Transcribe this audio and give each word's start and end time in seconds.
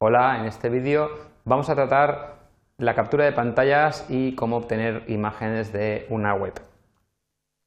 Hola, 0.00 0.38
en 0.38 0.46
este 0.46 0.68
vídeo 0.68 1.08
vamos 1.44 1.68
a 1.68 1.74
tratar 1.74 2.36
la 2.76 2.94
captura 2.94 3.24
de 3.24 3.32
pantallas 3.32 4.06
y 4.08 4.36
cómo 4.36 4.56
obtener 4.56 5.02
imágenes 5.10 5.72
de 5.72 6.06
una 6.08 6.36
web. 6.36 6.52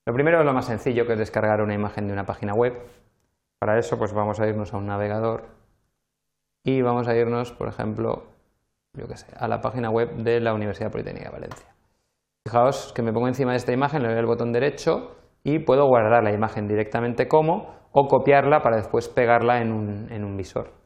Lo 0.07 0.13
primero 0.13 0.39
es 0.39 0.46
lo 0.46 0.54
más 0.54 0.63
sencillo, 0.63 1.05
que 1.05 1.12
es 1.12 1.20
descargar 1.20 1.62
una 1.62 1.73
imagen 1.73 2.07
de 2.07 2.13
una 2.13 2.23
página 2.23 2.54
web. 2.54 2.88
Para 3.59 3.78
eso 3.78 3.97
pues 3.97 4.13
vamos 4.13 4.39
a 4.39 4.47
irnos 4.47 4.73
a 4.73 4.78
un 4.78 4.86
navegador 4.86 5.44
y 6.63 6.81
vamos 6.81 7.09
a 7.09 7.17
irnos, 7.17 7.52
por 7.52 7.67
ejemplo, 7.67 8.23
yo 8.93 9.09
qué 9.09 9.18
sé, 9.18 9.27
a 9.38 9.50
la 9.50 9.59
página 9.59 9.89
web 9.89 10.16
de 10.16 10.39
la 10.39 10.54
Universidad 10.54 10.89
Politécnica 10.89 11.32
de 11.32 11.34
Valencia. 11.34 11.68
Fijaos 12.48 12.93
que 12.93 13.02
me 13.02 13.11
pongo 13.11 13.27
encima 13.27 13.52
de 13.52 13.57
esta 13.57 13.73
imagen, 13.73 14.04
le 14.04 14.07
doy 14.07 14.20
el 14.20 14.25
botón 14.25 14.54
derecho 14.54 15.18
y 15.43 15.59
puedo 15.59 15.86
guardar 15.86 16.23
la 16.23 16.32
imagen 16.32 16.66
directamente 16.66 17.27
como 17.27 17.75
o 17.91 18.07
copiarla 18.07 18.61
para 18.61 18.77
después 18.77 19.09
pegarla 19.09 19.59
en 19.59 19.73
un 19.73 20.38
visor. 20.38 20.80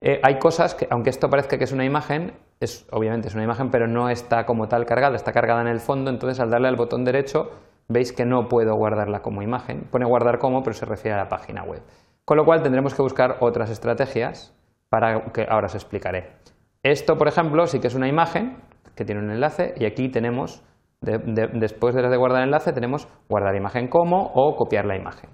Eh, 0.00 0.20
hay 0.22 0.38
cosas 0.38 0.74
que, 0.74 0.86
aunque 0.90 1.10
esto 1.10 1.28
parezca 1.28 1.58
que 1.58 1.64
es 1.64 1.72
una 1.72 1.84
imagen, 1.84 2.32
es, 2.60 2.86
obviamente 2.92 3.28
es 3.28 3.34
una 3.34 3.44
imagen, 3.44 3.70
pero 3.70 3.88
no 3.88 4.08
está 4.08 4.44
como 4.44 4.68
tal 4.68 4.86
cargada, 4.86 5.16
está 5.16 5.32
cargada 5.32 5.60
en 5.60 5.68
el 5.68 5.80
fondo, 5.80 6.10
entonces 6.10 6.38
al 6.40 6.50
darle 6.50 6.68
al 6.68 6.76
botón 6.76 7.04
derecho 7.04 7.50
veis 7.88 8.12
que 8.12 8.24
no 8.24 8.48
puedo 8.48 8.74
guardarla 8.76 9.20
como 9.20 9.42
imagen. 9.42 9.88
Pone 9.90 10.06
guardar 10.06 10.38
como, 10.38 10.62
pero 10.62 10.74
se 10.74 10.86
refiere 10.86 11.16
a 11.16 11.24
la 11.24 11.28
página 11.28 11.64
web. 11.64 11.82
Con 12.24 12.36
lo 12.36 12.44
cual 12.44 12.62
tendremos 12.62 12.94
que 12.94 13.02
buscar 13.02 13.38
otras 13.40 13.70
estrategias 13.70 14.54
para 14.88 15.32
que 15.32 15.46
ahora 15.48 15.66
os 15.66 15.74
explicaré. 15.74 16.30
Esto, 16.82 17.16
por 17.16 17.26
ejemplo, 17.26 17.66
sí 17.66 17.80
que 17.80 17.88
es 17.88 17.94
una 17.94 18.08
imagen 18.08 18.58
que 18.94 19.04
tiene 19.04 19.22
un 19.22 19.30
enlace 19.30 19.74
y 19.76 19.86
aquí 19.86 20.10
tenemos, 20.10 20.62
después 21.00 21.94
de, 21.94 22.02
de 22.08 22.16
guardar 22.16 22.42
enlace, 22.42 22.72
tenemos 22.72 23.08
guardar 23.28 23.56
imagen 23.56 23.88
como 23.88 24.30
o 24.34 24.54
copiar 24.56 24.84
la 24.84 24.96
imagen. 24.96 25.30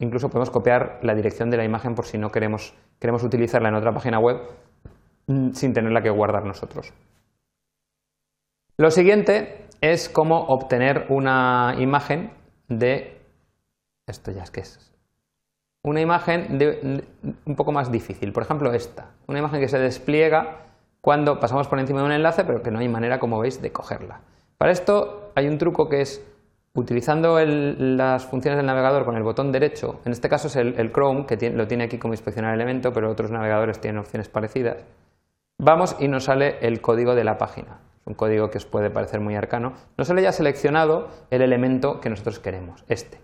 Incluso 0.00 0.30
podemos 0.30 0.50
copiar 0.50 0.98
la 1.02 1.14
dirección 1.14 1.50
de 1.50 1.58
la 1.58 1.64
imagen 1.64 1.94
por 1.94 2.06
si 2.06 2.16
no 2.16 2.30
queremos, 2.30 2.74
queremos 2.98 3.22
utilizarla 3.22 3.68
en 3.68 3.74
otra 3.74 3.92
página 3.92 4.18
web 4.18 4.40
mm, 5.26 5.50
sin 5.52 5.74
tenerla 5.74 6.02
que 6.02 6.08
guardar 6.08 6.44
nosotros. 6.44 6.92
Lo 8.78 8.90
siguiente 8.90 9.66
es 9.82 10.08
cómo 10.08 10.46
obtener 10.46 11.04
una 11.10 11.74
imagen 11.78 12.32
de... 12.68 13.20
Esto 14.06 14.30
ya 14.32 14.42
es 14.42 14.50
que 14.50 14.60
es... 14.60 14.90
Una 15.82 16.00
imagen 16.00 16.56
de, 16.56 17.04
un 17.44 17.56
poco 17.56 17.72
más 17.72 17.92
difícil, 17.92 18.32
por 18.32 18.42
ejemplo 18.42 18.72
esta, 18.72 19.12
una 19.26 19.38
imagen 19.38 19.60
que 19.60 19.68
se 19.68 19.78
despliega 19.78 20.66
cuando 21.00 21.40
pasamos 21.40 21.68
por 21.68 21.78
encima 21.78 22.00
de 22.00 22.06
un 22.06 22.12
enlace 22.12 22.44
pero 22.44 22.62
que 22.62 22.70
no 22.70 22.78
hay 22.78 22.88
manera, 22.88 23.18
como 23.18 23.38
veis, 23.38 23.60
de 23.60 23.70
cogerla. 23.70 24.20
Para 24.56 24.72
esto 24.72 25.32
hay 25.34 25.46
un 25.46 25.58
truco 25.58 25.88
que 25.88 26.02
es 26.02 26.26
Utilizando 26.72 27.38
las 27.44 28.26
funciones 28.26 28.56
del 28.56 28.66
navegador 28.66 29.04
con 29.04 29.16
el 29.16 29.24
botón 29.24 29.50
derecho, 29.50 30.00
en 30.04 30.12
este 30.12 30.28
caso 30.28 30.46
es 30.46 30.54
el, 30.54 30.92
Chrome, 30.92 31.26
que 31.26 31.50
lo 31.50 31.66
tiene 31.66 31.84
aquí 31.84 31.98
como 31.98 32.14
inspeccionar 32.14 32.54
elemento, 32.54 32.92
pero 32.92 33.10
otros 33.10 33.32
navegadores 33.32 33.80
tienen 33.80 33.98
opciones 33.98 34.28
parecidas, 34.28 34.84
vamos 35.58 35.96
y 35.98 36.06
nos 36.06 36.24
sale 36.24 36.58
el 36.60 36.80
código 36.80 37.16
de 37.16 37.24
la 37.24 37.38
página. 37.38 37.80
Un 38.04 38.14
código 38.14 38.50
que 38.50 38.58
os 38.58 38.66
puede 38.66 38.88
parecer 38.88 39.20
muy 39.20 39.34
arcano. 39.34 39.74
Nos 39.96 40.08
sale 40.08 40.22
ya 40.22 40.32
seleccionado 40.32 41.08
el 41.30 41.42
elemento 41.42 42.00
que 42.00 42.08
nosotros 42.08 42.38
queremos, 42.38 42.84
este. 42.88 43.18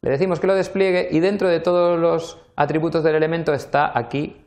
Le 0.00 0.10
decimos 0.10 0.40
que 0.40 0.46
lo 0.46 0.54
despliegue 0.54 1.08
y 1.10 1.20
dentro 1.20 1.48
de 1.48 1.60
todos 1.60 1.98
los 1.98 2.38
atributos 2.56 3.02
del 3.02 3.16
elemento 3.16 3.52
está 3.52 3.96
aquí 3.96 4.44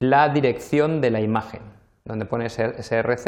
la 0.00 0.28
dirección 0.28 1.00
de 1.00 1.10
la 1.10 1.20
imagen, 1.20 1.62
donde 2.04 2.26
pone 2.26 2.48
src. 2.50 3.26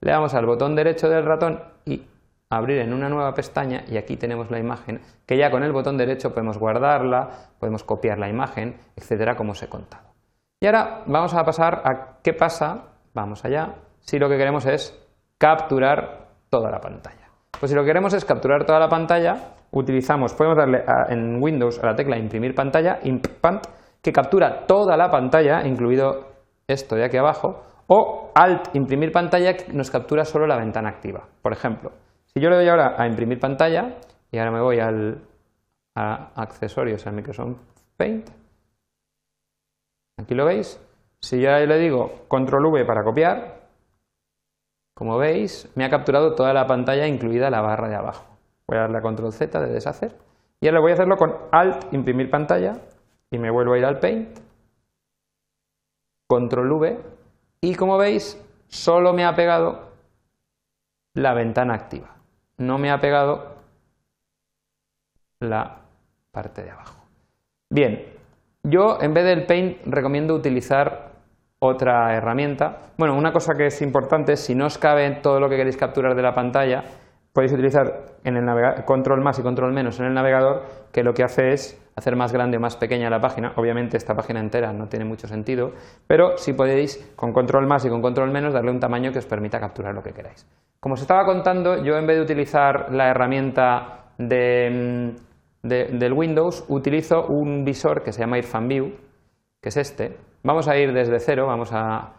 Le 0.00 0.10
damos 0.10 0.34
al 0.34 0.46
botón 0.46 0.74
derecho 0.74 1.08
del 1.08 1.24
ratón 1.24 1.62
y 1.84 2.02
abrir 2.50 2.78
en 2.78 2.92
una 2.92 3.08
nueva 3.08 3.34
pestaña 3.34 3.84
y 3.88 3.96
aquí 3.96 4.16
tenemos 4.16 4.50
la 4.50 4.58
imagen 4.58 5.00
que 5.26 5.36
ya 5.36 5.50
con 5.50 5.62
el 5.62 5.72
botón 5.72 5.96
derecho 5.96 6.30
podemos 6.30 6.58
guardarla, 6.58 7.28
podemos 7.58 7.84
copiar 7.84 8.18
la 8.18 8.28
imagen, 8.28 8.76
etcétera, 8.96 9.36
como 9.36 9.52
os 9.52 9.62
he 9.62 9.68
contado. 9.68 10.08
Y 10.60 10.66
ahora 10.66 11.04
vamos 11.06 11.34
a 11.34 11.44
pasar 11.44 11.82
a 11.84 12.20
qué 12.22 12.32
pasa, 12.32 12.94
vamos 13.14 13.44
allá, 13.44 13.74
si 14.00 14.18
lo 14.18 14.28
que 14.28 14.36
queremos 14.36 14.66
es 14.66 14.98
capturar 15.38 16.28
toda 16.48 16.70
la 16.70 16.80
pantalla. 16.80 17.28
Pues 17.58 17.70
si 17.70 17.76
lo 17.76 17.82
que 17.82 17.88
queremos 17.88 18.14
es 18.14 18.24
capturar 18.24 18.64
toda 18.64 18.78
la 18.78 18.88
pantalla, 18.88 19.54
utilizamos, 19.70 20.34
podemos 20.34 20.58
darle 20.58 20.84
en 21.08 21.42
Windows 21.42 21.78
a 21.82 21.86
la 21.86 21.94
tecla 21.94 22.16
imprimir 22.16 22.54
pantalla, 22.54 22.98
impant, 23.02 23.66
que 24.02 24.12
captura 24.12 24.66
toda 24.66 24.96
la 24.96 25.10
pantalla, 25.10 25.66
incluido 25.66 26.28
esto 26.66 26.96
de 26.96 27.04
aquí 27.04 27.16
abajo, 27.16 27.62
o 27.88 28.30
alt 28.34 28.74
imprimir 28.74 29.12
pantalla 29.12 29.54
que 29.54 29.72
nos 29.72 29.90
captura 29.90 30.24
solo 30.24 30.46
la 30.46 30.56
ventana 30.56 30.88
activa. 30.88 31.24
Por 31.42 31.52
ejemplo, 31.52 31.90
si 32.32 32.40
yo 32.40 32.50
le 32.50 32.56
doy 32.56 32.68
ahora 32.68 32.94
a 32.96 33.06
imprimir 33.06 33.40
pantalla 33.40 33.96
y 34.30 34.38
ahora 34.38 34.50
me 34.50 34.60
voy 34.60 34.78
al, 34.80 35.20
a 35.94 36.30
accesorios 36.36 37.06
al 37.06 37.14
Microsoft 37.14 37.56
Paint, 37.96 38.28
aquí 40.18 40.34
lo 40.34 40.44
veis, 40.44 40.80
si 41.20 41.40
yo 41.40 41.50
le 41.50 41.78
digo 41.78 42.26
control 42.28 42.66
V 42.66 42.84
para 42.84 43.02
copiar, 43.02 43.58
como 44.94 45.16
veis 45.16 45.70
me 45.74 45.84
ha 45.84 45.90
capturado 45.90 46.34
toda 46.34 46.52
la 46.52 46.66
pantalla 46.66 47.06
incluida 47.06 47.50
la 47.50 47.60
barra 47.60 47.88
de 47.88 47.96
abajo. 47.96 48.24
Voy 48.66 48.78
a 48.78 48.82
darle 48.82 48.98
a 48.98 49.02
control 49.02 49.32
Z 49.32 49.60
de 49.60 49.72
deshacer 49.72 50.16
y 50.60 50.66
ahora 50.66 50.80
voy 50.80 50.90
a 50.90 50.94
hacerlo 50.94 51.16
con 51.16 51.34
alt 51.52 51.92
imprimir 51.92 52.30
pantalla 52.30 52.80
y 53.30 53.38
me 53.38 53.50
vuelvo 53.50 53.74
a 53.74 53.78
ir 53.78 53.84
al 53.84 53.98
Paint, 53.98 54.38
control 56.28 56.72
V 56.72 56.98
y 57.60 57.74
como 57.74 57.96
veis 57.96 58.40
solo 58.68 59.12
me 59.12 59.24
ha 59.24 59.34
pegado 59.34 59.88
la 61.14 61.32
ventana 61.32 61.74
activa 61.74 62.17
no 62.58 62.78
me 62.78 62.90
ha 62.90 63.00
pegado 63.00 63.56
la 65.40 65.80
parte 66.30 66.62
de 66.62 66.70
abajo. 66.70 67.04
Bien, 67.70 68.04
yo 68.64 68.98
en 69.00 69.14
vez 69.14 69.24
del 69.24 69.46
Paint 69.46 69.86
recomiendo 69.86 70.34
utilizar 70.34 71.12
otra 71.60 72.14
herramienta. 72.14 72.78
Bueno, 72.96 73.16
una 73.16 73.32
cosa 73.32 73.54
que 73.54 73.66
es 73.66 73.82
importante, 73.82 74.36
si 74.36 74.54
no 74.54 74.66
os 74.66 74.78
cabe 74.78 75.10
todo 75.22 75.40
lo 75.40 75.48
que 75.48 75.56
queréis 75.56 75.76
capturar 75.76 76.14
de 76.14 76.22
la 76.22 76.34
pantalla, 76.34 76.84
podéis 77.32 77.52
utilizar 77.52 78.16
en 78.24 78.36
el 78.36 78.84
control 78.84 79.22
más 79.22 79.38
y 79.38 79.42
control 79.42 79.72
menos 79.72 79.98
en 80.00 80.06
el 80.06 80.14
navegador, 80.14 80.64
que 80.92 81.02
lo 81.02 81.14
que 81.14 81.24
hace 81.24 81.52
es 81.52 81.87
hacer 81.98 82.16
más 82.16 82.32
grande 82.32 82.56
o 82.56 82.60
más 82.60 82.76
pequeña 82.76 83.10
la 83.10 83.20
página. 83.20 83.52
Obviamente 83.56 83.96
esta 83.96 84.14
página 84.14 84.40
entera 84.40 84.72
no 84.72 84.86
tiene 84.86 85.04
mucho 85.04 85.26
sentido, 85.26 85.72
pero 86.06 86.36
si 86.36 86.52
podéis 86.52 87.12
con 87.16 87.32
control 87.32 87.66
más 87.66 87.84
y 87.84 87.88
con 87.88 88.00
control 88.00 88.30
menos 88.30 88.54
darle 88.54 88.70
un 88.70 88.80
tamaño 88.80 89.12
que 89.12 89.18
os 89.18 89.26
permita 89.26 89.60
capturar 89.60 89.94
lo 89.94 90.02
que 90.02 90.12
queráis. 90.12 90.46
Como 90.80 90.94
os 90.94 91.00
estaba 91.00 91.24
contando, 91.24 91.82
yo 91.82 91.96
en 91.98 92.06
vez 92.06 92.16
de 92.16 92.22
utilizar 92.22 92.92
la 92.92 93.08
herramienta 93.08 94.12
de, 94.16 95.14
del 95.62 96.12
Windows, 96.12 96.64
utilizo 96.68 97.26
un 97.26 97.64
visor 97.64 98.02
que 98.02 98.12
se 98.12 98.20
llama 98.20 98.38
View, 98.62 98.92
que 99.60 99.68
es 99.70 99.76
este. 99.76 100.16
Vamos 100.44 100.68
a 100.68 100.76
ir 100.76 100.92
desde 100.92 101.18
cero, 101.18 101.46
vamos 101.46 101.72
a... 101.72 102.14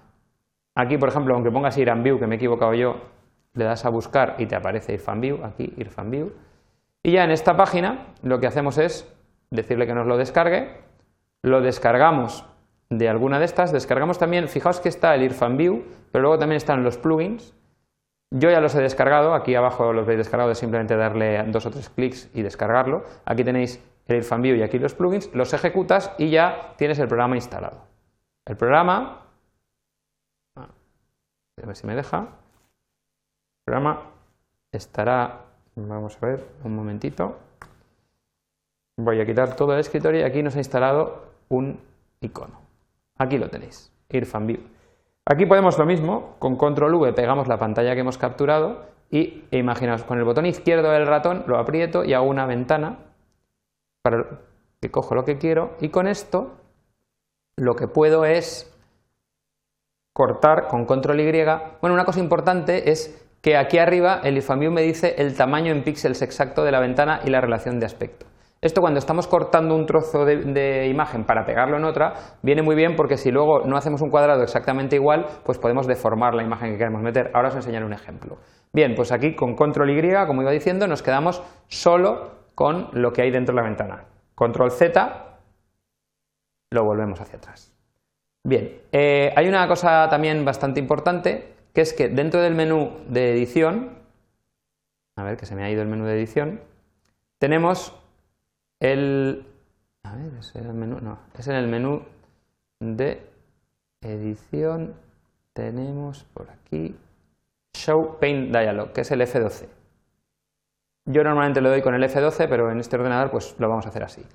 Aquí, 0.75 0.97
por 0.97 1.09
ejemplo, 1.09 1.33
aunque 1.33 1.51
pongas 1.51 1.77
View, 1.77 2.19
que 2.19 2.27
me 2.27 2.35
he 2.35 2.37
equivocado 2.37 2.73
yo, 2.73 2.95
le 3.53 3.63
das 3.63 3.85
a 3.85 3.89
buscar 3.89 4.35
y 4.37 4.45
te 4.45 4.55
aparece 4.55 4.97
View, 5.15 5.43
aquí 5.43 5.73
View. 6.05 6.33
Y 7.01 7.13
ya 7.13 7.23
en 7.23 7.31
esta 7.31 7.55
página 7.55 8.07
lo 8.23 8.39
que 8.39 8.47
hacemos 8.47 8.77
es 8.77 9.09
decirle 9.51 9.87
que 9.87 9.93
nos 9.93 10.07
lo 10.07 10.17
descargue, 10.17 10.77
lo 11.43 11.61
descargamos 11.61 12.45
de 12.89 13.07
alguna 13.07 13.39
de 13.39 13.45
estas, 13.45 13.71
descargamos 13.71 14.17
también, 14.17 14.47
fijaos 14.47 14.79
que 14.79 14.89
está 14.89 15.15
el 15.15 15.29
View, 15.57 15.83
pero 16.11 16.23
luego 16.23 16.39
también 16.39 16.57
están 16.57 16.83
los 16.83 16.97
plugins, 16.97 17.53
yo 18.31 18.51
ya 18.51 18.61
los 18.61 18.75
he 18.75 18.81
descargado, 18.81 19.33
aquí 19.33 19.55
abajo 19.55 19.91
los 19.91 20.05
veis 20.05 20.19
descargados, 20.19 20.51
es 20.51 20.59
simplemente 20.59 20.95
darle 20.95 21.43
dos 21.47 21.65
o 21.65 21.71
tres 21.71 21.89
clics 21.89 22.29
y 22.33 22.43
descargarlo. 22.43 23.03
Aquí 23.25 23.43
tenéis 23.43 23.83
el 24.05 24.17
Irfanview 24.17 24.55
y 24.55 24.61
aquí 24.61 24.77
los 24.77 24.93
plugins, 24.93 25.33
los 25.33 25.53
ejecutas 25.53 26.11
y 26.19 26.29
ya 26.29 26.73
tienes 26.77 26.99
el 26.99 27.07
programa 27.07 27.35
instalado. 27.35 27.85
El 28.45 28.55
programa, 28.55 29.25
a 30.55 30.67
ver 31.65 31.75
si 31.75 31.87
me 31.87 31.95
deja, 31.95 32.19
el 32.19 33.63
programa 33.65 34.11
estará, 34.71 35.45
vamos 35.75 36.17
a 36.21 36.25
ver, 36.25 36.45
un 36.63 36.75
momentito, 36.75 37.39
voy 38.99 39.21
a 39.21 39.25
quitar 39.25 39.55
todo 39.55 39.73
el 39.73 39.79
escritorio 39.79 40.21
y 40.21 40.23
aquí 40.23 40.43
nos 40.43 40.55
ha 40.55 40.59
instalado 40.59 41.23
un 41.47 41.79
icono. 42.19 42.59
Aquí 43.17 43.37
lo 43.37 43.49
tenéis, 43.49 43.91
Irfanview. 44.09 44.59
Aquí 45.25 45.45
podemos 45.45 45.77
lo 45.77 45.85
mismo, 45.85 46.35
con 46.39 46.57
control 46.57 46.95
V 46.95 47.13
pegamos 47.13 47.47
la 47.47 47.57
pantalla 47.57 47.93
que 47.93 48.01
hemos 48.01 48.17
capturado 48.17 48.87
y 49.09 49.43
imaginaos, 49.51 50.03
con 50.03 50.17
el 50.17 50.25
botón 50.25 50.45
izquierdo 50.45 50.91
del 50.91 51.07
ratón 51.07 51.43
lo 51.47 51.57
aprieto 51.57 52.03
y 52.03 52.13
hago 52.13 52.27
una 52.27 52.45
ventana 52.45 52.99
para 54.01 54.25
que 54.81 54.91
cojo 54.91 55.15
lo 55.15 55.23
que 55.23 55.37
quiero 55.37 55.75
y 55.79 55.89
con 55.89 56.07
esto 56.07 56.57
lo 57.55 57.75
que 57.75 57.87
puedo 57.87 58.25
es 58.25 58.73
cortar 60.13 60.67
con 60.67 60.85
control 60.85 61.21
Y. 61.21 61.31
Bueno, 61.81 61.93
una 61.93 62.05
cosa 62.05 62.19
importante 62.19 62.91
es 62.91 63.25
que 63.41 63.55
aquí 63.55 63.77
arriba 63.77 64.19
el 64.23 64.37
IFAMU 64.37 64.71
me 64.71 64.81
dice 64.81 65.15
el 65.17 65.35
tamaño 65.35 65.71
en 65.71 65.83
píxeles 65.83 66.21
exacto 66.21 66.63
de 66.63 66.71
la 66.71 66.79
ventana 66.79 67.21
y 67.23 67.29
la 67.29 67.39
relación 67.39 67.79
de 67.79 67.85
aspecto. 67.85 68.25
Esto 68.61 68.81
cuando 68.81 68.99
estamos 68.99 69.27
cortando 69.27 69.73
un 69.73 69.85
trozo 69.85 70.25
de, 70.25 70.87
imagen 70.87 71.23
para 71.23 71.45
pegarlo 71.45 71.77
en 71.77 71.85
otra, 71.85 72.13
viene 72.41 72.61
muy 72.61 72.75
bien 72.75 72.97
porque 72.97 73.15
si 73.15 73.31
luego 73.31 73.61
no 73.65 73.77
hacemos 73.77 74.01
un 74.01 74.09
cuadrado 74.09 74.43
exactamente 74.43 74.97
igual, 74.97 75.27
pues 75.45 75.57
podemos 75.57 75.87
deformar 75.87 76.35
la 76.35 76.43
imagen 76.43 76.71
que 76.73 76.77
queremos 76.77 77.01
meter. 77.01 77.31
Ahora 77.33 77.49
os 77.49 77.55
enseñaré 77.55 77.85
un 77.85 77.93
ejemplo. 77.93 78.37
Bien, 78.73 78.95
pues 78.95 79.13
aquí 79.13 79.33
con 79.33 79.55
control 79.55 79.91
Y, 79.91 80.13
como 80.27 80.41
iba 80.41 80.51
diciendo, 80.51 80.87
nos 80.87 81.01
quedamos 81.01 81.41
solo 81.67 82.31
con 82.53 82.89
lo 82.91 83.13
que 83.13 83.21
hay 83.21 83.31
dentro 83.31 83.55
de 83.55 83.61
la 83.61 83.67
ventana. 83.67 84.05
Control 84.35 84.71
Z, 84.71 85.39
lo 86.71 86.83
volvemos 86.83 87.21
hacia 87.21 87.37
atrás. 87.37 87.73
Bien, 88.43 88.81
eh, 88.91 89.33
hay 89.37 89.47
una 89.47 89.67
cosa 89.69 90.09
también 90.09 90.43
bastante 90.43 90.81
importante, 90.81 91.53
que 91.73 91.81
es 91.81 91.93
que 91.93 92.09
dentro 92.09 92.41
del 92.41 92.55
menú 92.55 92.91
de 93.07 93.31
edición, 93.31 93.99
a 95.17 95.23
ver 95.23 95.37
que 95.37 95.45
se 95.45 95.55
me 95.55 95.63
ha 95.63 95.71
ido 95.71 95.81
el 95.81 95.87
menú 95.87 96.05
de 96.05 96.15
edición, 96.15 96.61
tenemos 97.37 97.95
el... 98.79 99.45
A 100.03 100.15
ver, 100.15 100.33
¿es 100.39 100.55
el 100.55 100.73
menú? 100.73 100.97
Es 101.37 101.47
en 101.47 101.55
el 101.55 101.67
menú 101.67 102.03
de 102.79 103.27
edición, 104.01 104.95
tenemos 105.53 106.23
por 106.33 106.49
aquí 106.49 106.95
Show 107.75 108.17
Paint 108.19 108.51
Dialog, 108.51 108.93
que 108.93 109.01
es 109.01 109.11
el 109.11 109.21
F12. 109.21 109.67
Yo 111.05 111.23
normalmente 111.23 111.61
lo 111.61 111.69
doy 111.69 111.81
con 111.81 111.95
el 111.95 112.03
F12, 112.03 112.47
pero 112.47 112.71
en 112.71 112.79
este 112.79 112.95
ordenador 112.95 113.31
pues 113.31 113.55
lo 113.59 113.67
vamos 113.67 113.85
a 113.85 113.89
hacer 113.89 114.03
así. 114.03 114.25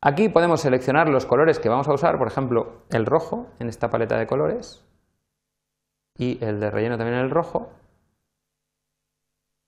Aquí 0.00 0.28
podemos 0.28 0.60
seleccionar 0.60 1.08
los 1.08 1.26
colores 1.26 1.60
que 1.60 1.68
vamos 1.68 1.86
a 1.88 1.94
usar, 1.94 2.18
por 2.18 2.26
ejemplo, 2.26 2.82
el 2.90 3.06
rojo 3.06 3.46
en 3.60 3.68
esta 3.68 3.88
paleta 3.88 4.18
de 4.18 4.26
colores 4.26 4.84
y 6.18 6.42
el 6.44 6.58
de 6.58 6.70
relleno 6.70 6.98
también 6.98 7.18
en 7.18 7.24
el 7.24 7.30
rojo. 7.30 7.70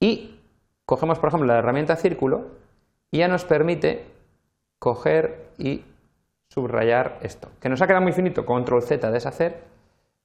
Y 0.01 0.41
cogemos, 0.85 1.19
por 1.19 1.29
ejemplo, 1.29 1.47
la 1.47 1.59
herramienta 1.59 1.95
círculo 1.95 2.51
y 3.11 3.19
ya 3.19 3.29
nos 3.29 3.45
permite 3.45 4.14
coger 4.79 5.49
y 5.57 5.83
subrayar 6.49 7.19
esto. 7.21 7.49
Que 7.59 7.69
nos 7.69 7.81
ha 7.81 7.87
quedado 7.87 8.03
muy 8.03 8.13
finito, 8.13 8.45
control 8.45 8.81
Z, 8.81 9.11
deshacer. 9.11 9.63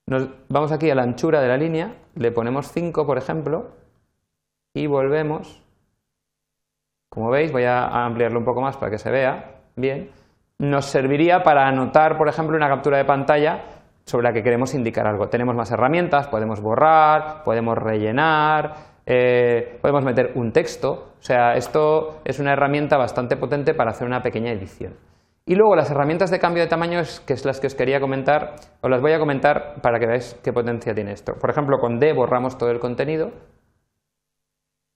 Nos 0.06 0.28
vamos 0.48 0.72
aquí 0.72 0.90
a 0.90 0.94
la 0.94 1.02
anchura 1.02 1.40
de 1.40 1.48
la 1.48 1.56
línea, 1.56 1.94
le 2.14 2.32
ponemos 2.32 2.72
5, 2.72 3.06
por 3.06 3.18
ejemplo, 3.18 3.68
y 4.74 4.86
volvemos. 4.86 5.62
Como 7.08 7.30
veis, 7.30 7.52
voy 7.52 7.64
a 7.64 8.04
ampliarlo 8.04 8.38
un 8.38 8.44
poco 8.44 8.60
más 8.60 8.76
para 8.76 8.90
que 8.90 8.98
se 8.98 9.10
vea 9.10 9.60
bien. 9.76 10.10
Nos 10.58 10.86
serviría 10.86 11.42
para 11.42 11.66
anotar, 11.66 12.18
por 12.18 12.28
ejemplo, 12.28 12.56
una 12.56 12.68
captura 12.68 12.98
de 12.98 13.04
pantalla 13.04 13.64
sobre 14.04 14.24
la 14.24 14.32
que 14.32 14.42
queremos 14.42 14.74
indicar 14.74 15.06
algo. 15.06 15.28
Tenemos 15.28 15.54
más 15.54 15.70
herramientas, 15.70 16.28
podemos 16.28 16.60
borrar, 16.60 17.42
podemos 17.44 17.78
rellenar, 17.78 18.74
eh, 19.12 19.78
podemos 19.82 20.04
meter 20.04 20.30
un 20.36 20.52
texto. 20.52 21.14
O 21.18 21.22
sea, 21.22 21.54
esto 21.54 22.20
es 22.24 22.38
una 22.38 22.52
herramienta 22.52 22.96
bastante 22.96 23.36
potente 23.36 23.74
para 23.74 23.90
hacer 23.90 24.06
una 24.06 24.22
pequeña 24.22 24.52
edición. 24.52 24.94
Y 25.46 25.56
luego 25.56 25.74
las 25.74 25.90
herramientas 25.90 26.30
de 26.30 26.38
cambio 26.38 26.62
de 26.62 26.68
tamaño, 26.68 27.00
que 27.26 27.32
es 27.32 27.44
las 27.44 27.58
que 27.58 27.66
os 27.66 27.74
quería 27.74 27.98
comentar, 27.98 28.54
os 28.80 28.88
las 28.88 29.00
voy 29.00 29.12
a 29.12 29.18
comentar 29.18 29.82
para 29.82 29.98
que 29.98 30.06
veáis 30.06 30.38
qué 30.44 30.52
potencia 30.52 30.94
tiene 30.94 31.10
esto. 31.10 31.34
Por 31.34 31.50
ejemplo, 31.50 31.78
con 31.80 31.98
D 31.98 32.12
borramos 32.12 32.56
todo 32.56 32.70
el 32.70 32.78
contenido 32.78 33.32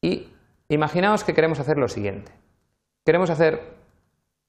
y 0.00 0.28
imaginaos 0.68 1.24
que 1.24 1.34
queremos 1.34 1.58
hacer 1.58 1.76
lo 1.76 1.88
siguiente. 1.88 2.30
Queremos 3.04 3.30
hacer 3.30 3.62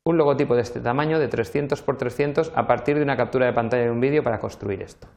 un 0.03 0.17
logotipo 0.17 0.53
de 0.53 0.61
este 0.61 0.79
tamaño, 0.79 1.17
de 1.17 1.27
300 1.27 1.79
x 1.79 1.97
300, 1.97 2.51
a 2.55 2.67
partir 2.67 2.97
de 2.97 3.01
una 3.01 3.17
captura 3.17 3.47
de 3.47 3.53
pantalla 3.53 3.85
de 3.85 3.89
un 3.89 3.99
vídeo 3.99 4.21
para 4.21 4.37
construir 4.37 4.83
esto. 4.83 5.07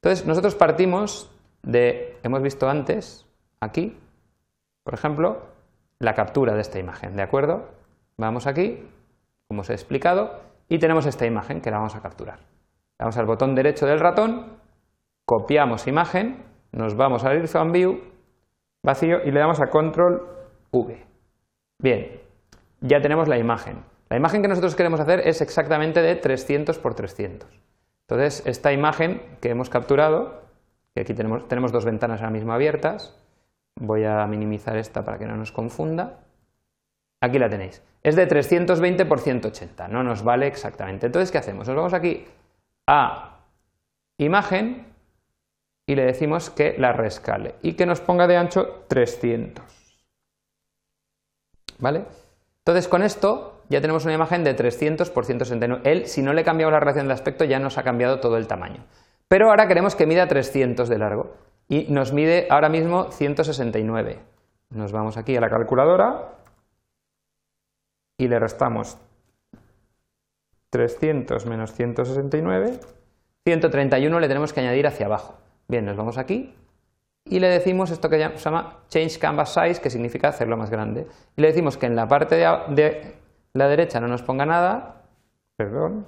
Entonces, 0.00 0.24
nosotros 0.24 0.54
partimos 0.54 1.32
de, 1.64 2.16
hemos 2.22 2.40
visto 2.42 2.68
antes, 2.68 3.27
aquí, 3.60 3.96
por 4.84 4.94
ejemplo, 4.94 5.42
la 5.98 6.14
captura 6.14 6.54
de 6.54 6.60
esta 6.60 6.78
imagen, 6.78 7.16
¿de 7.16 7.22
acuerdo? 7.22 7.68
Vamos 8.16 8.46
aquí, 8.46 8.88
como 9.48 9.62
os 9.62 9.70
he 9.70 9.74
explicado, 9.74 10.40
y 10.68 10.78
tenemos 10.78 11.06
esta 11.06 11.26
imagen 11.26 11.60
que 11.60 11.70
la 11.70 11.78
vamos 11.78 11.94
a 11.94 12.02
capturar. 12.02 12.40
Vamos 12.98 13.16
al 13.16 13.26
botón 13.26 13.54
derecho 13.54 13.86
del 13.86 14.00
ratón, 14.00 14.58
copiamos 15.24 15.86
imagen, 15.86 16.44
nos 16.72 16.96
vamos 16.96 17.24
a 17.24 17.34
ir 17.34 17.48
Fan 17.48 17.72
View, 17.72 18.00
vacío, 18.82 19.24
y 19.24 19.30
le 19.30 19.40
damos 19.40 19.60
a 19.60 19.68
Control 19.68 20.26
V. 20.72 21.04
Bien, 21.80 22.20
ya 22.80 23.00
tenemos 23.00 23.28
la 23.28 23.38
imagen. 23.38 23.84
La 24.08 24.16
imagen 24.16 24.42
que 24.42 24.48
nosotros 24.48 24.74
queremos 24.74 25.00
hacer 25.00 25.20
es 25.26 25.40
exactamente 25.40 26.00
de 26.00 26.16
300 26.16 26.76
x 26.76 26.96
300. 26.96 27.48
Entonces, 28.08 28.42
esta 28.46 28.72
imagen 28.72 29.22
que 29.40 29.50
hemos 29.50 29.68
capturado, 29.68 30.42
que 30.94 31.02
aquí 31.02 31.12
tenemos, 31.14 31.46
tenemos 31.46 31.72
dos 31.72 31.84
ventanas 31.84 32.20
ahora 32.20 32.32
mismo 32.32 32.52
abiertas, 32.52 33.14
voy 33.80 34.04
a 34.04 34.26
minimizar 34.26 34.76
esta 34.76 35.04
para 35.04 35.18
que 35.18 35.26
no 35.26 35.36
nos 35.36 35.52
confunda, 35.52 36.18
Aquí 37.20 37.38
la 37.38 37.48
tenéis. 37.48 37.82
Es 38.02 38.14
de 38.14 38.26
320 38.26 39.04
por 39.06 39.20
180, 39.20 39.88
no 39.88 40.02
nos 40.02 40.22
vale 40.22 40.46
exactamente. 40.46 41.06
Entonces, 41.06 41.32
¿qué 41.32 41.38
hacemos? 41.38 41.66
Nos 41.66 41.76
vamos 41.76 41.94
aquí 41.94 42.26
a 42.86 43.40
imagen 44.18 44.86
y 45.86 45.94
le 45.94 46.04
decimos 46.04 46.50
que 46.50 46.76
la 46.78 46.92
rescale 46.92 47.56
y 47.62 47.72
que 47.72 47.86
nos 47.86 48.00
ponga 48.00 48.26
de 48.26 48.36
ancho 48.36 48.84
300. 48.88 49.64
¿Vale? 51.78 52.04
Entonces, 52.60 52.86
con 52.86 53.02
esto 53.02 53.62
ya 53.68 53.80
tenemos 53.80 54.04
una 54.04 54.14
imagen 54.14 54.44
de 54.44 54.54
300 54.54 55.10
por 55.10 55.24
169. 55.24 55.90
Él, 55.90 56.06
si 56.06 56.22
no 56.22 56.32
le 56.32 56.44
cambiamos 56.44 56.72
la 56.72 56.80
relación 56.80 57.08
de 57.08 57.14
aspecto, 57.14 57.44
ya 57.44 57.58
nos 57.58 57.78
ha 57.78 57.82
cambiado 57.82 58.20
todo 58.20 58.36
el 58.36 58.46
tamaño. 58.46 58.84
Pero 59.26 59.50
ahora 59.50 59.66
queremos 59.66 59.96
que 59.96 60.06
mida 60.06 60.28
300 60.28 60.88
de 60.88 60.98
largo 60.98 61.34
y 61.68 61.86
nos 61.90 62.12
mide 62.12 62.46
ahora 62.50 62.68
mismo 62.68 63.10
169. 63.12 64.18
Nos 64.70 64.92
vamos 64.92 65.16
aquí 65.16 65.36
a 65.36 65.40
la 65.40 65.50
calculadora 65.50 66.32
y 68.16 68.28
le 68.28 68.38
restamos 68.38 68.98
300 70.70 71.46
menos 71.46 71.72
169, 71.72 72.80
131 73.46 74.20
le 74.20 74.28
tenemos 74.28 74.52
que 74.52 74.60
añadir 74.60 74.86
hacia 74.86 75.06
abajo. 75.06 75.38
Bien, 75.68 75.84
nos 75.84 75.96
vamos 75.96 76.18
aquí 76.18 76.54
y 77.30 77.40
le 77.40 77.48
decimos 77.48 77.90
esto 77.90 78.08
que 78.08 78.18
se 78.18 78.38
llama 78.38 78.78
Change 78.88 79.18
Canvas 79.18 79.52
Size, 79.52 79.80
que 79.80 79.90
significa 79.90 80.28
hacerlo 80.28 80.56
más 80.56 80.70
grande. 80.70 81.06
Y 81.36 81.42
le 81.42 81.48
decimos 81.48 81.76
que 81.76 81.86
en 81.86 81.96
la 81.96 82.08
parte 82.08 82.36
de, 82.36 83.14
la 83.52 83.68
derecha 83.68 84.00
no 84.00 84.08
nos 84.08 84.22
ponga 84.22 84.46
nada, 84.46 85.02
perdón, 85.56 86.06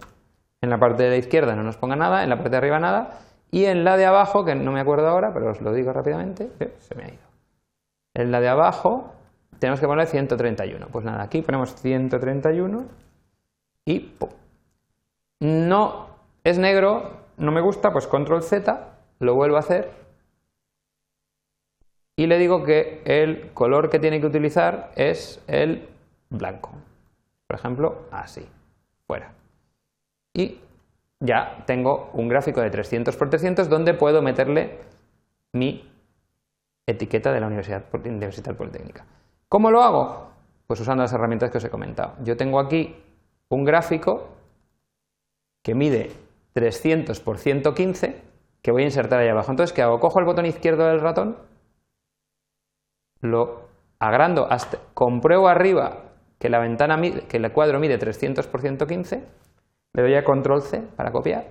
en 0.62 0.70
la 0.70 0.78
parte 0.78 1.02
de 1.02 1.10
la 1.10 1.16
izquierda 1.16 1.54
no 1.54 1.62
nos 1.62 1.76
ponga 1.76 1.96
nada, 1.96 2.22
en 2.22 2.30
la 2.30 2.36
parte 2.36 2.50
de 2.50 2.56
arriba 2.56 2.78
nada, 2.78 3.20
y 3.50 3.64
en 3.64 3.84
la 3.84 3.96
de 3.96 4.06
abajo, 4.06 4.44
que 4.44 4.54
no 4.54 4.72
me 4.72 4.80
acuerdo 4.80 5.08
ahora, 5.08 5.32
pero 5.32 5.50
os 5.50 5.60
lo 5.60 5.72
digo 5.72 5.92
rápidamente, 5.92 6.50
se 6.78 6.94
me 6.94 7.04
ha 7.04 7.08
ido. 7.08 7.30
En 8.14 8.30
la 8.30 8.40
de 8.40 8.48
abajo 8.48 9.12
tenemos 9.58 9.80
que 9.80 9.86
poner 9.86 10.06
131. 10.06 10.88
Pues 10.88 11.04
nada, 11.04 11.22
aquí 11.22 11.42
ponemos 11.42 11.74
131 11.74 12.84
y 13.86 14.00
¡pum! 14.00 14.30
No 15.40 16.08
es 16.44 16.58
negro, 16.58 17.10
no 17.36 17.52
me 17.52 17.60
gusta, 17.60 17.92
pues 17.92 18.06
control 18.06 18.42
Z, 18.42 18.88
lo 19.20 19.34
vuelvo 19.34 19.56
a 19.56 19.60
hacer 19.60 19.90
y 22.20 22.26
le 22.26 22.36
digo 22.36 22.64
que 22.64 23.00
el 23.06 23.50
color 23.54 23.88
que 23.88 23.98
tiene 23.98 24.20
que 24.20 24.26
utilizar 24.26 24.92
es 24.94 25.42
el 25.46 25.88
blanco. 26.28 26.70
Por 27.46 27.58
ejemplo, 27.58 28.02
así, 28.10 28.46
fuera. 29.06 29.32
Y 30.34 30.60
ya 31.20 31.62
tengo 31.66 32.10
un 32.14 32.28
gráfico 32.28 32.60
de 32.60 32.70
300 32.70 33.16
por 33.16 33.30
300 33.30 33.68
donde 33.68 33.94
puedo 33.94 34.22
meterle 34.22 34.78
mi 35.52 35.88
etiqueta 36.86 37.32
de 37.32 37.40
la 37.40 37.46
Universidad, 37.46 37.84
Universidad 37.92 38.56
Politécnica. 38.56 39.04
¿Cómo 39.48 39.70
lo 39.70 39.82
hago? 39.82 40.30
Pues 40.66 40.80
usando 40.80 41.02
las 41.02 41.12
herramientas 41.12 41.50
que 41.50 41.58
os 41.58 41.64
he 41.64 41.70
comentado. 41.70 42.14
Yo 42.24 42.36
tengo 42.36 42.58
aquí 42.58 42.96
un 43.48 43.64
gráfico 43.64 44.28
que 45.62 45.74
mide 45.74 46.10
300 46.54 47.20
por 47.20 47.38
115 47.38 48.22
que 48.62 48.70
voy 48.70 48.82
a 48.82 48.86
insertar 48.86 49.20
ahí 49.20 49.28
abajo. 49.28 49.50
Entonces, 49.50 49.74
¿qué 49.74 49.82
hago? 49.82 50.00
Cojo 50.00 50.18
el 50.18 50.24
botón 50.24 50.46
izquierdo 50.46 50.86
del 50.86 51.00
ratón, 51.00 51.36
lo 53.20 53.68
agrando 53.98 54.46
hasta, 54.50 54.78
compruebo 54.94 55.48
arriba 55.48 56.04
que 56.38 56.48
la 56.48 56.58
ventana 56.58 57.00
que 57.00 57.36
el 57.36 57.52
cuadro 57.52 57.80
mide 57.80 57.98
300 57.98 58.46
por 58.46 58.60
115, 58.60 59.24
le 59.94 60.02
doy 60.02 60.14
a 60.14 60.24
control 60.24 60.62
C 60.62 60.82
para 60.96 61.10
copiar, 61.10 61.46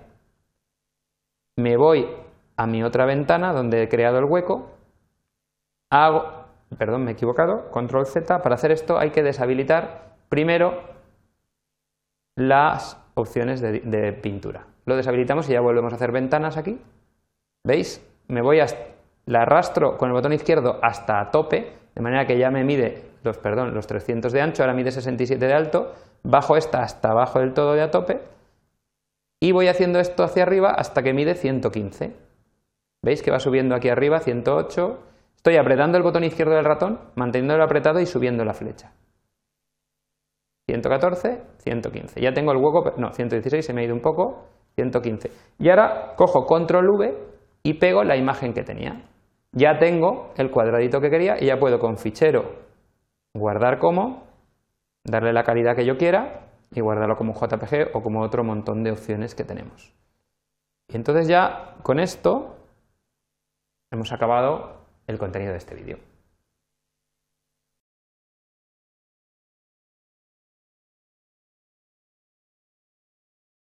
me 1.58 1.78
voy 1.78 2.08
a 2.56 2.68
mi 2.68 2.84
otra 2.84 3.06
ventana 3.06 3.54
donde 3.54 3.84
he 3.84 3.90
creado 3.90 4.20
el 4.20 4.26
hueco, 4.26 4.70
hago, 5.90 6.46
perdón, 6.78 7.04
me 7.04 7.12
he 7.12 7.14
equivocado, 7.14 7.70
control 7.72 8.06
Z, 8.06 8.42
para 8.42 8.56
hacer 8.56 8.72
esto 8.72 8.98
hay 8.98 9.12
que 9.12 9.24
deshabilitar 9.24 10.16
primero 10.30 10.82
las 12.36 12.98
opciones 13.16 13.62
de, 13.62 14.14
pintura. 14.14 14.66
Lo 14.86 14.96
deshabilitamos 14.96 15.50
y 15.50 15.54
ya 15.54 15.62
volvemos 15.62 15.92
a 15.92 15.98
hacer 15.98 16.12
ventanas 16.12 16.58
aquí. 16.58 16.80
¿Veis? 17.66 18.06
Me 18.28 18.42
voy 18.42 18.60
a, 18.62 18.66
la 19.26 19.42
arrastro 19.42 19.98
con 19.98 20.10
el 20.10 20.14
botón 20.14 20.34
izquierdo 20.34 20.80
hasta 20.82 21.30
tope, 21.32 21.74
de 21.94 22.02
manera 22.02 22.26
que 22.26 22.38
ya 22.38 22.50
me 22.50 22.64
mide 22.64 23.04
los, 23.24 23.38
perdón, 23.38 23.74
los 23.74 23.88
300 23.88 24.32
de 24.32 24.42
ancho, 24.42 24.64
ahora 24.64 24.74
mide 24.74 24.92
67 24.92 25.46
de 25.46 25.54
alto, 25.54 25.94
bajo 26.24 26.58
esta 26.58 26.82
hasta 26.82 27.12
abajo 27.12 27.40
del 27.40 27.54
todo 27.54 27.74
de 27.74 27.82
a 27.82 27.92
tope 27.92 28.22
y 29.42 29.52
voy 29.52 29.68
haciendo 29.68 30.00
esto 30.00 30.24
hacia 30.24 30.44
arriba 30.44 30.72
hasta 30.72 31.02
que 31.02 31.14
mide 31.14 31.36
115. 31.36 32.16
¿Veis 33.02 33.24
que 33.24 33.32
va 33.32 33.40
subiendo 33.40 33.76
aquí 33.76 33.90
arriba 33.90 34.20
108, 34.20 35.00
Estoy 35.40 35.56
apretando 35.56 35.98
el 35.98 36.04
botón 36.04 36.26
izquierdo 36.26 36.54
del 36.56 36.66
ratón, 36.66 37.00
manteniéndolo 37.16 37.64
apretado 37.64 38.02
y 38.02 38.06
subiendo 38.06 38.44
la 38.44 38.54
flecha. 38.54 38.92
114, 40.68 41.42
115. 41.60 42.20
Ya 42.20 42.34
tengo 42.34 42.52
el 42.52 42.58
hueco, 42.58 42.94
no, 42.98 43.14
116, 43.14 43.66
se 43.66 43.74
me 43.74 43.80
ha 43.80 43.86
ido 43.86 43.96
un 43.96 44.02
poco, 44.02 44.50
115. 44.76 45.32
Y 45.60 45.70
ahora 45.70 46.14
cojo 46.18 46.46
control 46.46 46.90
V 46.90 47.18
y 47.64 47.76
pego 47.76 48.04
la 48.04 48.18
imagen 48.18 48.54
que 48.54 48.64
tenía. 48.64 49.02
Ya 49.54 49.80
tengo 49.80 50.34
el 50.36 50.52
cuadradito 50.52 51.00
que 51.00 51.10
quería 51.10 51.42
y 51.42 51.46
ya 51.46 51.58
puedo 51.58 51.80
con 51.80 51.98
fichero 51.98 52.44
guardar 53.34 53.80
como, 53.80 54.28
darle 55.10 55.34
la 55.34 55.44
calidad 55.44 55.76
que 55.76 55.86
yo 55.86 55.98
quiera 55.98 56.48
y 56.72 56.82
guardarlo 56.82 57.18
como 57.18 57.34
JPG 57.34 57.96
o 57.96 58.04
como 58.04 58.22
otro 58.22 58.44
montón 58.44 58.84
de 58.84 58.92
opciones 58.92 59.36
que 59.36 59.44
tenemos. 59.44 59.94
Y 60.88 60.96
entonces 60.96 61.28
ya 61.28 61.76
con 61.84 62.00
esto 62.00 62.58
hemos 63.92 64.12
acabado 64.12 64.86
el 65.08 65.18
contenido 65.18 65.52
de 65.52 65.58
este 65.58 65.76
vídeo. 65.76 65.98